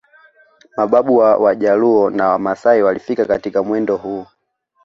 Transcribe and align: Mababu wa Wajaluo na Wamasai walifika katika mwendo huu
Mababu 0.77 1.17
wa 1.17 1.37
Wajaluo 1.37 2.09
na 2.09 2.27
Wamasai 2.29 2.81
walifika 2.83 3.25
katika 3.25 3.63
mwendo 3.63 3.97
huu 3.97 4.25